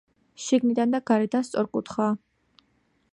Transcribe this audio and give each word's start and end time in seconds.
შიგნიდან 0.43 0.95
და 0.95 1.01
გარედან 1.11 1.45
სწორკუთხაა. 1.49 2.17